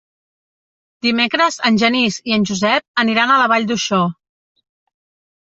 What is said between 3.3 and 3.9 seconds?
a la Vall